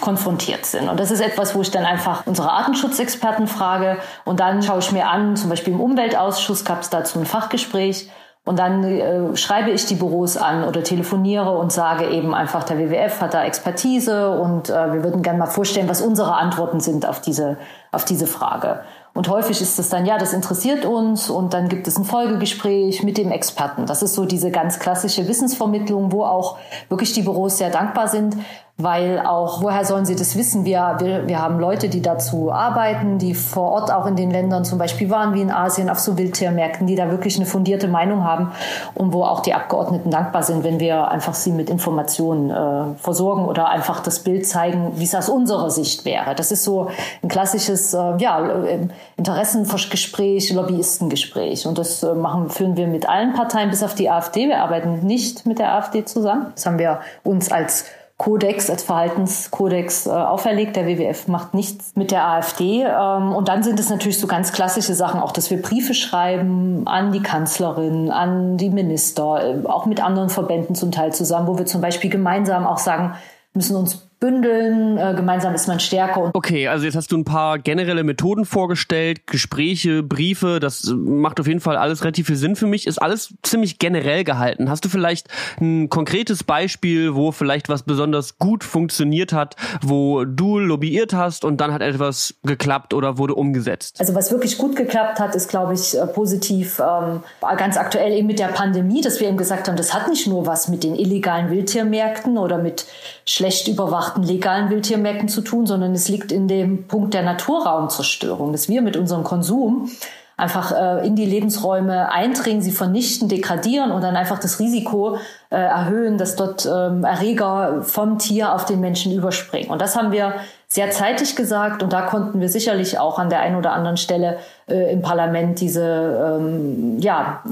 [0.00, 0.88] konfrontiert sind.
[0.88, 4.92] Und das ist etwas, wo ich dann einfach unsere Artenschutzexperten frage und dann schaue ich
[4.92, 8.08] mir an, zum Beispiel im Umweltausschuss gab es dazu ein Fachgespräch
[8.46, 12.78] und dann äh, schreibe ich die Büros an oder telefoniere und sage eben einfach, der
[12.78, 17.06] WWF hat da Expertise und äh, wir würden gerne mal vorstellen, was unsere Antworten sind
[17.06, 17.58] auf diese,
[17.92, 18.80] auf diese Frage.
[19.12, 23.02] Und häufig ist es dann, ja, das interessiert uns und dann gibt es ein Folgegespräch
[23.02, 23.84] mit dem Experten.
[23.84, 26.56] Das ist so diese ganz klassische Wissensvermittlung, wo auch
[26.88, 28.36] wirklich die Büros sehr dankbar sind,
[28.82, 30.64] weil auch, woher sollen sie das wissen?
[30.64, 34.64] Wir, wir, wir haben Leute, die dazu arbeiten, die vor Ort auch in den Ländern
[34.64, 38.24] zum Beispiel waren, wie in Asien, auf so Wildtiermärkten, die da wirklich eine fundierte Meinung
[38.24, 38.52] haben
[38.94, 43.46] und wo auch die Abgeordneten dankbar sind, wenn wir einfach sie mit Informationen äh, versorgen
[43.46, 46.34] oder einfach das Bild zeigen, wie es aus unserer Sicht wäre.
[46.34, 46.88] Das ist so
[47.22, 53.34] ein klassisches äh, ja, äh, Interessengespräch, Lobbyistengespräch und das äh, machen, führen wir mit allen
[53.34, 54.48] Parteien bis auf die AfD.
[54.48, 56.52] Wir arbeiten nicht mit der AfD zusammen.
[56.54, 57.84] Das haben wir uns als
[58.20, 60.76] Kodex, als Verhaltenskodex äh, auferlegt.
[60.76, 62.82] Der WWF macht nichts mit der AfD.
[62.82, 66.86] Ähm, und dann sind es natürlich so ganz klassische Sachen, auch dass wir Briefe schreiben
[66.86, 71.56] an die Kanzlerin, an die Minister, äh, auch mit anderen Verbänden zum Teil zusammen, wo
[71.56, 73.14] wir zum Beispiel gemeinsam auch sagen,
[73.54, 76.30] müssen uns bündeln, äh, gemeinsam ist man stärker.
[76.34, 81.46] Okay, also jetzt hast du ein paar generelle Methoden vorgestellt, Gespräche, Briefe, das macht auf
[81.46, 84.68] jeden Fall alles relativ viel Sinn für mich, ist alles ziemlich generell gehalten.
[84.68, 85.28] Hast du vielleicht
[85.58, 91.58] ein konkretes Beispiel, wo vielleicht was besonders gut funktioniert hat, wo du lobbyiert hast und
[91.62, 93.96] dann hat etwas geklappt oder wurde umgesetzt?
[94.00, 97.22] Also was wirklich gut geklappt hat, ist, glaube ich, äh, positiv, ähm,
[97.56, 100.44] ganz aktuell eben mit der Pandemie, dass wir eben gesagt haben, das hat nicht nur
[100.46, 102.84] was mit den illegalen Wildtiermärkten oder mit
[103.24, 108.52] schlecht überwachten überwachten legalen Wildtiermärkten zu tun, sondern es liegt in dem Punkt der Naturraumzerstörung,
[108.52, 109.90] dass wir mit unserem Konsum
[110.36, 115.18] einfach äh, in die Lebensräume eindringen, sie vernichten, degradieren und dann einfach das Risiko
[115.50, 119.70] äh, erhöhen, dass dort ähm, Erreger vom Tier auf den Menschen überspringen.
[119.70, 120.34] Und das haben wir
[120.66, 124.38] sehr zeitig gesagt und da konnten wir sicherlich auch an der einen oder anderen Stelle
[124.66, 127.42] äh, im Parlament diese, ähm, ja,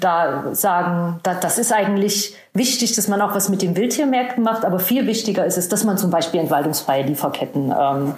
[0.00, 4.64] da sagen, da, das ist eigentlich wichtig, dass man auch was mit den Wildtiermärkten macht,
[4.64, 8.14] aber viel wichtiger ist es, dass man zum Beispiel entwaldungsfreie Lieferketten ähm,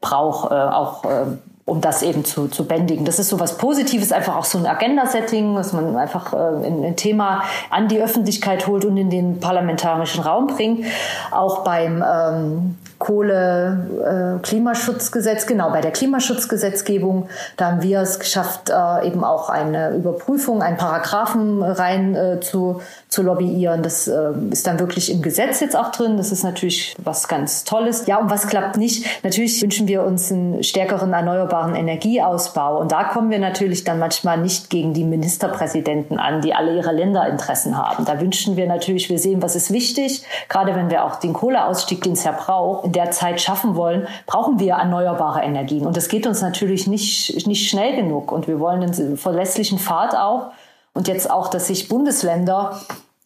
[0.00, 1.26] braucht, äh, auch äh,
[1.64, 3.04] um das eben zu, zu bändigen.
[3.04, 6.84] Das ist so was Positives, einfach auch so ein Agenda-Setting, dass man einfach äh, ein,
[6.84, 10.86] ein, Thema an die Öffentlichkeit holt und in den parlamentarischen Raum bringt.
[11.30, 19.06] Auch beim ähm, Kohle-Klimaschutzgesetz, äh, genau, bei der Klimaschutzgesetzgebung, da haben wir es geschafft, äh,
[19.06, 23.82] eben auch eine Überprüfung, einen Paragraphen rein äh, zu, zu lobbyieren.
[23.82, 26.18] Das äh, ist dann wirklich im Gesetz jetzt auch drin.
[26.18, 28.06] Das ist natürlich was ganz Tolles.
[28.06, 29.06] Ja, und was klappt nicht?
[29.24, 32.78] Natürlich wünschen wir uns einen stärkeren erneuerbaren Energieausbau.
[32.78, 36.92] Und da kommen wir natürlich dann manchmal nicht gegen die Ministerpräsidenten an, die alle ihre
[36.92, 38.04] Länderinteressen haben.
[38.04, 42.02] Da wünschen wir natürlich, wir sehen, was ist wichtig, gerade wenn wir auch den Kohleausstieg,
[42.02, 45.86] den es ja braucht, in der Zeit schaffen wollen, brauchen wir erneuerbare Energien.
[45.86, 48.32] Und das geht uns natürlich nicht, nicht schnell genug.
[48.32, 50.50] Und wir wollen einen verlässlichen Pfad auch.
[50.92, 52.80] Und jetzt auch, dass sich Bundesländer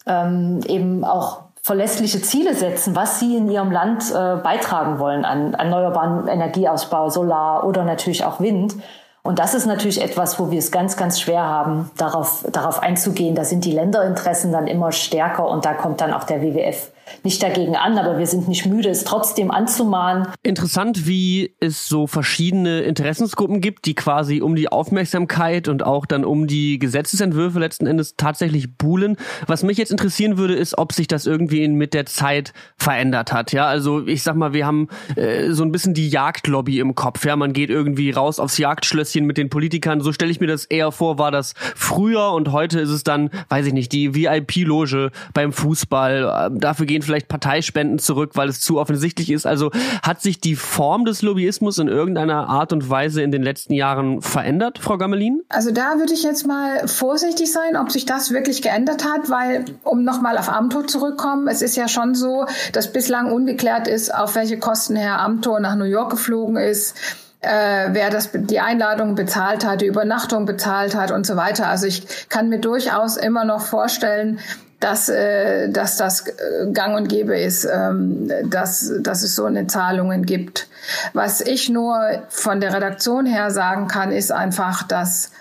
[0.05, 5.53] ähm, eben auch verlässliche Ziele setzen, was sie in ihrem Land äh, beitragen wollen an
[5.53, 8.75] erneuerbaren Energieausbau, Solar oder natürlich auch Wind.
[9.23, 13.35] Und das ist natürlich etwas, wo wir es ganz, ganz schwer haben, darauf, darauf einzugehen.
[13.35, 16.91] Da sind die Länderinteressen dann immer stärker und da kommt dann auch der WWF
[17.23, 20.27] nicht dagegen an, aber wir sind nicht müde, es trotzdem anzumahnen.
[20.43, 26.25] Interessant, wie es so verschiedene Interessensgruppen gibt, die quasi um die Aufmerksamkeit und auch dann
[26.25, 29.17] um die Gesetzesentwürfe letzten Endes tatsächlich buhlen.
[29.47, 33.51] Was mich jetzt interessieren würde, ist, ob sich das irgendwie mit der Zeit verändert hat.
[33.51, 37.25] Ja, also ich sag mal, wir haben äh, so ein bisschen die Jagdlobby im Kopf.
[37.25, 40.01] Ja, man geht irgendwie raus aufs Jagdschlösschen mit den Politikern.
[40.01, 43.29] So stelle ich mir das eher vor, war das früher und heute ist es dann,
[43.49, 46.51] weiß ich nicht, die VIP-Loge beim Fußball.
[46.53, 49.47] Äh, dafür gehen vielleicht Parteispenden zurück, weil es zu offensichtlich ist.
[49.47, 49.71] Also
[50.03, 54.21] hat sich die Form des Lobbyismus in irgendeiner Art und Weise in den letzten Jahren
[54.21, 55.41] verändert, Frau Gammelin?
[55.49, 59.65] Also da würde ich jetzt mal vorsichtig sein, ob sich das wirklich geändert hat, weil,
[59.83, 64.35] um nochmal auf Amtor zurückkommen, es ist ja schon so, dass bislang ungeklärt ist, auf
[64.35, 66.95] welche Kosten Herr Amtor nach New York geflogen ist
[67.41, 71.67] äh, wer das die Einladung bezahlt hat, die Übernachtung bezahlt hat und so weiter.
[71.67, 74.39] Also ich kann mir durchaus immer noch vorstellen,
[74.83, 79.65] dass, äh, dass das äh, gang und gäbe ist, ähm, dass, dass es so eine
[79.67, 80.67] Zahlungen gibt.
[81.13, 85.31] Was ich nur von der Redaktion her sagen kann, ist einfach, dass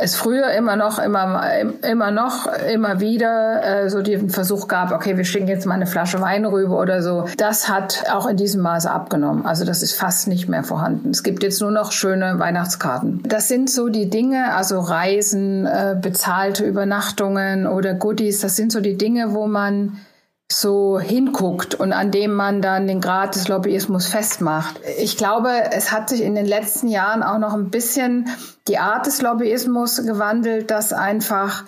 [0.00, 1.42] es früher immer noch, immer,
[1.82, 5.86] immer noch, immer wieder äh, so den Versuch gab, okay, wir schicken jetzt mal eine
[5.86, 7.26] Flasche Wein rüber oder so.
[7.36, 9.46] Das hat auch in diesem Maße abgenommen.
[9.46, 11.10] Also das ist fast nicht mehr vorhanden.
[11.10, 13.22] Es gibt jetzt nur noch schöne Weihnachtskarten.
[13.26, 18.40] Das sind so die Dinge, also Reisen, äh, bezahlte Übernachtungen oder Goodies.
[18.40, 19.98] Das sind so die Dinge, wo man
[20.52, 24.80] so hinguckt und an dem man dann den Grad des Lobbyismus festmacht.
[24.98, 28.28] Ich glaube, es hat sich in den letzten Jahren auch noch ein bisschen
[28.66, 31.64] die Art des Lobbyismus gewandelt, dass einfach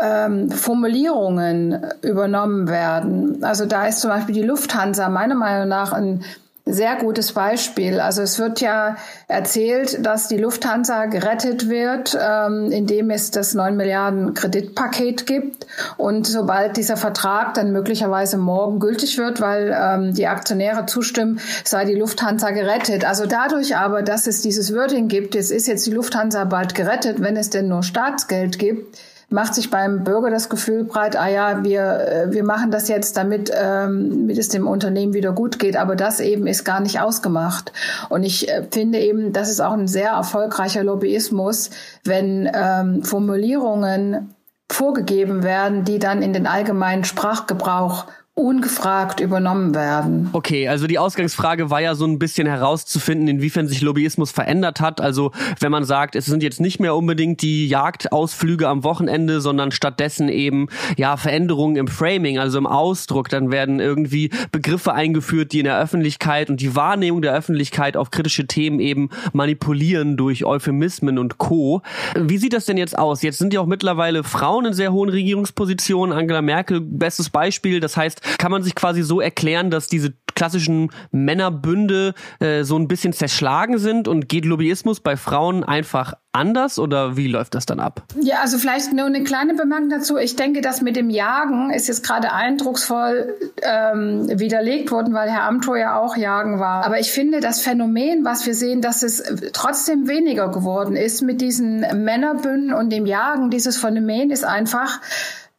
[0.00, 3.44] ähm, Formulierungen übernommen werden.
[3.44, 6.24] Also da ist zum Beispiel die Lufthansa meiner Meinung nach ein
[6.68, 8.00] sehr gutes Beispiel.
[8.00, 8.96] Also es wird ja
[9.28, 15.64] erzählt, dass die Lufthansa gerettet wird, ähm, indem es das 9 Milliarden Kreditpaket gibt.
[15.96, 21.84] Und sobald dieser Vertrag dann möglicherweise morgen gültig wird, weil ähm, die Aktionäre zustimmen, sei
[21.84, 23.04] die Lufthansa gerettet.
[23.04, 27.20] Also dadurch aber, dass es dieses Wording gibt, jetzt ist jetzt die Lufthansa bald gerettet,
[27.20, 31.64] wenn es denn nur Staatsgeld gibt, macht sich beim Bürger das Gefühl breit, ah ja,
[31.64, 35.76] wir, äh, wir machen das jetzt, damit, ähm, damit es dem Unternehmen wieder gut geht.
[35.76, 37.72] Aber das eben ist gar nicht ausgemacht.
[38.08, 41.70] Und ich äh, finde eben, das ist auch ein sehr erfolgreicher Lobbyismus,
[42.04, 44.34] wenn ähm, Formulierungen
[44.70, 48.06] vorgegeben werden, die dann in den allgemeinen Sprachgebrauch
[48.38, 50.28] ungefragt übernommen werden.
[50.34, 55.00] Okay, also die Ausgangsfrage war ja so ein bisschen herauszufinden, inwiefern sich Lobbyismus verändert hat.
[55.00, 59.70] Also wenn man sagt, es sind jetzt nicht mehr unbedingt die Jagdausflüge am Wochenende, sondern
[59.70, 60.68] stattdessen eben
[60.98, 65.80] ja Veränderungen im Framing, also im Ausdruck, dann werden irgendwie Begriffe eingeführt, die in der
[65.80, 71.80] Öffentlichkeit und die Wahrnehmung der Öffentlichkeit auf kritische Themen eben manipulieren durch Euphemismen und Co.
[72.14, 73.22] Wie sieht das denn jetzt aus?
[73.22, 76.14] Jetzt sind ja auch mittlerweile Frauen in sehr hohen Regierungspositionen.
[76.14, 77.80] Angela Merkel, bestes Beispiel.
[77.80, 82.86] Das heißt, kann man sich quasi so erklären, dass diese klassischen Männerbünde äh, so ein
[82.86, 87.80] bisschen zerschlagen sind und geht Lobbyismus bei Frauen einfach anders oder wie läuft das dann
[87.80, 88.02] ab?
[88.20, 90.18] Ja, also vielleicht nur eine kleine Bemerkung dazu.
[90.18, 95.44] Ich denke, das mit dem Jagen ist jetzt gerade eindrucksvoll ähm, widerlegt worden, weil Herr
[95.44, 96.84] Amthor ja auch Jagen war.
[96.84, 99.22] Aber ich finde das Phänomen, was wir sehen, dass es
[99.54, 105.00] trotzdem weniger geworden ist mit diesen Männerbünden und dem Jagen, dieses Phänomen ist einfach,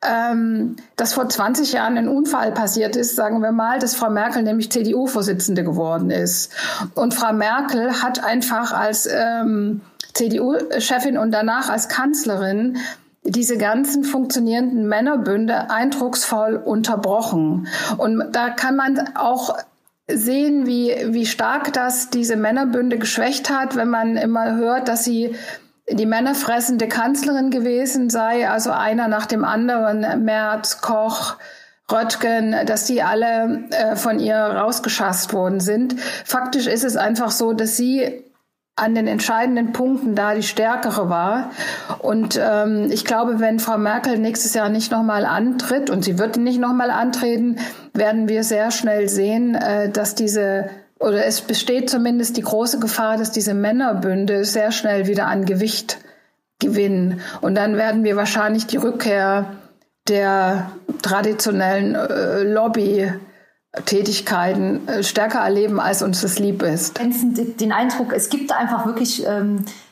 [0.05, 4.43] ähm, dass vor 20 Jahren ein Unfall passiert ist, sagen wir mal, dass Frau Merkel
[4.43, 6.51] nämlich CDU-Vorsitzende geworden ist.
[6.93, 9.81] Und Frau Merkel hat einfach als ähm,
[10.13, 12.77] CDU-Chefin und danach als Kanzlerin
[13.23, 17.67] diese ganzen funktionierenden Männerbünde eindrucksvoll unterbrochen.
[17.97, 19.57] Und da kann man auch
[20.07, 25.35] sehen, wie, wie stark das diese Männerbünde geschwächt hat, wenn man immer hört, dass sie
[25.89, 31.37] die männerfressende Kanzlerin gewesen sei, also einer nach dem anderen, Merz, Koch,
[31.89, 35.97] Röttgen, dass die alle äh, von ihr rausgeschasst worden sind.
[36.25, 38.25] Faktisch ist es einfach so, dass sie
[38.75, 41.49] an den entscheidenden Punkten da die stärkere war.
[41.99, 46.37] Und ähm, ich glaube, wenn Frau Merkel nächstes Jahr nicht nochmal antritt, und sie wird
[46.37, 47.57] nicht nochmal antreten,
[47.93, 53.17] werden wir sehr schnell sehen, äh, dass diese, oder es besteht zumindest die große Gefahr,
[53.17, 55.99] dass diese Männerbünde sehr schnell wieder an Gewicht
[56.59, 57.21] gewinnen.
[57.41, 59.57] Und dann werden wir wahrscheinlich die Rückkehr
[60.07, 63.11] der traditionellen äh, Lobby
[63.85, 66.99] Tätigkeiten äh, stärker erleben, als uns das lieb ist.
[66.99, 69.86] Den Eindruck, es gibt einfach wirklich ähm, äh,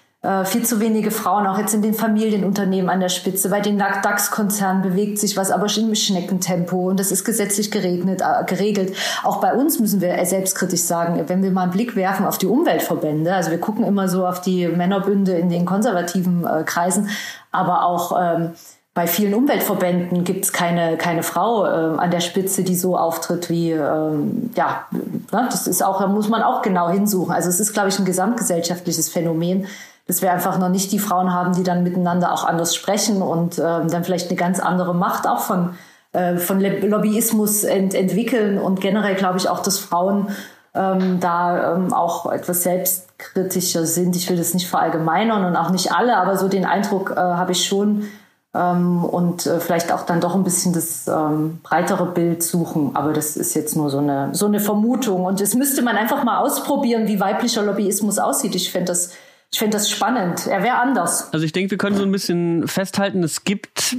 [0.46, 3.50] viel zu wenige Frauen, auch jetzt in den Familienunternehmen an der Spitze.
[3.50, 8.46] Bei den DAX-Konzernen bewegt sich was, aber im Schneckentempo und das ist gesetzlich geregnet, äh,
[8.46, 8.96] geregelt.
[9.24, 12.48] Auch bei uns müssen wir selbstkritisch sagen, wenn wir mal einen Blick werfen auf die
[12.48, 17.10] Umweltverbände, also wir gucken immer so auf die Männerbünde in den konservativen äh, Kreisen,
[17.52, 18.52] aber auch ähm,
[18.96, 23.50] bei vielen Umweltverbänden gibt es keine, keine Frau äh, an der Spitze, die so auftritt
[23.50, 27.34] wie, ähm, ja, ne, das ist auch, da muss man auch genau hinsuchen.
[27.34, 29.68] Also es ist, glaube ich, ein gesamtgesellschaftliches Phänomen,
[30.08, 33.58] dass wir einfach noch nicht die Frauen haben, die dann miteinander auch anders sprechen und
[33.58, 35.76] ähm, dann vielleicht eine ganz andere Macht auch von,
[36.14, 40.30] äh, von Lobbyismus ent entwickeln und generell glaube ich auch, dass Frauen
[40.76, 44.16] ähm, da ähm, auch etwas selbstkritischer sind.
[44.16, 47.54] Ich will das nicht verallgemeinern und auch nicht alle, aber so den Eindruck äh, habe
[47.54, 48.04] ich schon,
[48.56, 52.92] ähm, und äh, vielleicht auch dann doch ein bisschen das ähm, breitere Bild suchen.
[52.96, 55.26] Aber das ist jetzt nur so eine, so eine Vermutung.
[55.26, 58.56] Und das müsste man einfach mal ausprobieren, wie weiblicher Lobbyismus aussieht.
[58.56, 59.12] Ich fände das
[59.56, 60.48] ich finde das spannend.
[60.48, 61.32] Er wäre anders.
[61.32, 63.96] Also ich denke, wir können so ein bisschen festhalten, es gibt,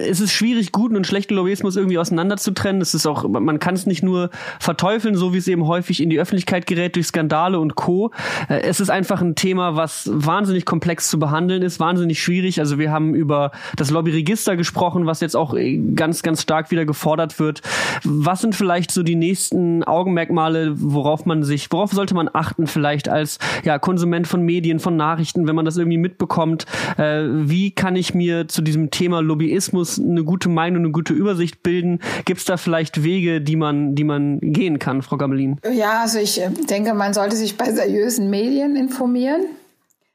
[0.00, 2.82] es ist schwierig, guten und schlechten Lobbyismus irgendwie auseinanderzutrennen.
[2.82, 4.28] Es ist auch, man kann es nicht nur
[4.60, 8.10] verteufeln, so wie es eben häufig in die Öffentlichkeit gerät durch Skandale und Co.
[8.50, 12.60] Äh, es ist einfach ein Thema, was wahnsinnig komplex zu behandeln ist, wahnsinnig schwierig.
[12.60, 15.56] Also wir haben über das Lobbyregister gesprochen, was jetzt auch
[15.94, 17.62] ganz, ganz stark wieder gefordert wird.
[18.04, 23.08] Was sind vielleicht so die nächsten Augenmerkmale, worauf man sich, worauf sollte man achten vielleicht
[23.08, 26.66] als ja, Konsument von Medien, von Nachrichten, wenn man das irgendwie mitbekommt.
[26.96, 31.62] Äh, wie kann ich mir zu diesem Thema Lobbyismus eine gute Meinung, eine gute Übersicht
[31.62, 32.00] bilden?
[32.24, 35.60] Gibt es da vielleicht Wege, die man, die man gehen kann, Frau Gamelin?
[35.72, 39.42] Ja, also ich äh, denke, man sollte sich bei seriösen Medien informieren.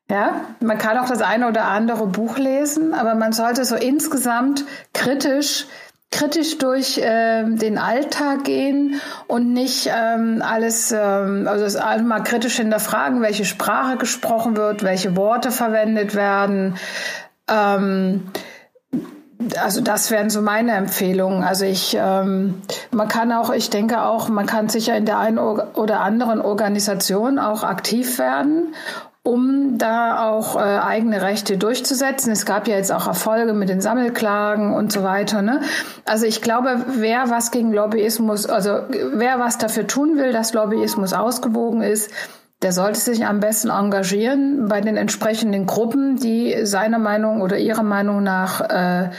[0.10, 4.66] Ja, man kann auch das eine oder andere Buch lesen, aber man sollte so insgesamt
[4.94, 5.66] kritisch
[6.14, 12.58] kritisch durch äh, den Alltag gehen und nicht ähm, alles, ähm, also das mal kritisch
[12.58, 16.76] hinterfragen, welche Sprache gesprochen wird, welche Worte verwendet werden.
[17.50, 18.28] Ähm,
[19.60, 21.44] also das wären so meine Empfehlungen.
[21.44, 25.40] Also ich, ähm, man kann auch, ich denke auch, man kann sicher in der einen
[25.40, 28.74] oder anderen Organisation auch aktiv werden
[29.24, 32.32] um da auch äh, eigene Rechte durchzusetzen.
[32.32, 35.42] Es gab ja jetzt auch Erfolge mit den Sammelklagen und so weiter.
[35.42, 35.62] Ne?
[36.04, 38.82] Also ich glaube, wer was gegen Lobbyismus, also
[39.14, 42.12] wer was dafür tun will, dass Lobbyismus ausgewogen ist,
[42.62, 47.84] der sollte sich am besten engagieren bei den entsprechenden Gruppen, die seiner Meinung oder ihrer
[47.84, 49.10] Meinung nach äh,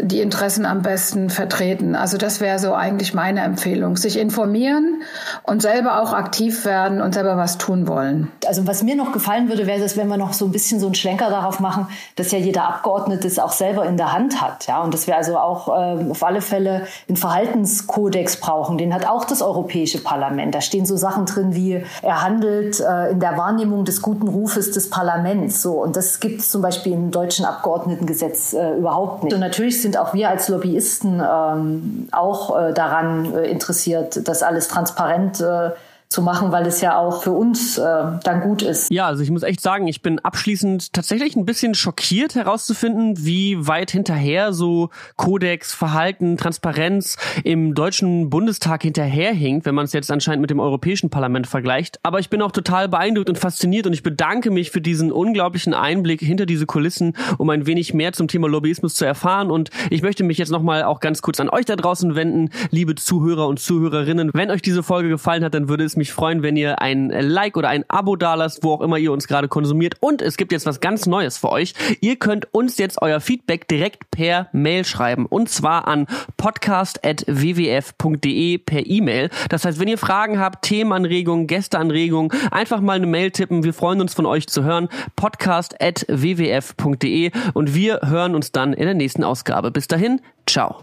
[0.00, 1.94] die Interessen am besten vertreten.
[1.94, 3.98] Also das wäre so eigentlich meine Empfehlung.
[3.98, 5.02] Sich informieren
[5.42, 8.32] und selber auch aktiv werden und selber was tun wollen.
[8.46, 10.86] Also was mir noch gefallen würde, wäre das, wenn wir noch so ein bisschen so
[10.86, 14.66] einen Schlenker darauf machen, dass ja jeder Abgeordnete es auch selber in der Hand hat.
[14.66, 18.78] Ja, und dass wir also auch äh, auf alle Fälle einen Verhaltenskodex brauchen.
[18.78, 20.54] Den hat auch das Europäische Parlament.
[20.54, 24.70] Da stehen so Sachen drin wie, er handelt äh, in der Wahrnehmung des guten Rufes
[24.70, 25.60] des Parlaments.
[25.60, 25.82] So.
[25.82, 29.34] Und das gibt es zum Beispiel im deutschen Abgeordnetengesetz äh, überhaupt nicht.
[29.34, 34.68] Und natürlich sind auch wir als Lobbyisten ähm, auch äh, daran äh, interessiert, das alles
[34.68, 35.70] transparent äh,
[36.12, 37.82] zu machen, weil es ja auch für uns äh,
[38.22, 38.90] dann gut ist.
[38.92, 43.66] Ja, also ich muss echt sagen, ich bin abschließend tatsächlich ein bisschen schockiert herauszufinden, wie
[43.66, 50.42] weit hinterher so Kodex, Verhalten, Transparenz im deutschen Bundestag hinterherhinkt, wenn man es jetzt anscheinend
[50.42, 51.98] mit dem Europäischen Parlament vergleicht.
[52.02, 55.74] Aber ich bin auch total beeindruckt und fasziniert und ich bedanke mich für diesen unglaublichen
[55.74, 59.50] Einblick hinter diese Kulissen, um ein wenig mehr zum Thema Lobbyismus zu erfahren.
[59.50, 62.94] Und ich möchte mich jetzt nochmal auch ganz kurz an euch da draußen wenden, liebe
[62.94, 64.30] Zuhörer und Zuhörerinnen.
[64.34, 67.56] Wenn euch diese Folge gefallen hat, dann würde es mich freuen, wenn ihr ein Like
[67.56, 69.94] oder ein Abo dalasst, wo auch immer ihr uns gerade konsumiert.
[70.00, 71.74] Und es gibt jetzt was ganz Neues für euch.
[72.00, 75.26] Ihr könnt uns jetzt euer Feedback direkt per Mail schreiben.
[75.26, 79.30] Und zwar an podcast.wwf.de per E-Mail.
[79.48, 83.62] Das heißt, wenn ihr Fragen habt, Themenanregungen, Gästeanregungen, einfach mal eine Mail tippen.
[83.62, 84.88] Wir freuen uns von euch zu hören.
[85.14, 89.70] podcast.wwf.de und wir hören uns dann in der nächsten Ausgabe.
[89.70, 90.82] Bis dahin, ciao.